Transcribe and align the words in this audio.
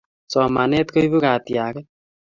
Somanet 0.31 0.87
koipu 0.95 1.17
katiaket 1.23 1.85